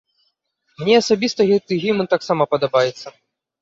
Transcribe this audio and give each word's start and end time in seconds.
Мне 0.79 0.95
асабіста 1.03 1.41
гэты 1.53 1.81
гімн 1.87 2.13
таксама 2.17 2.53
падабаецца. 2.57 3.07